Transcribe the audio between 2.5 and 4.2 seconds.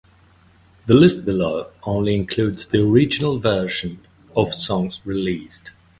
the original version